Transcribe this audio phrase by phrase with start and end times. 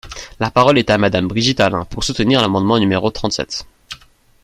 [0.39, 3.67] La parole est à Madame Brigitte Allain, pour soutenir l’amendement numéro trente-sept.